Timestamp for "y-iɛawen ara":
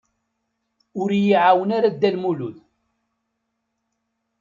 1.13-1.89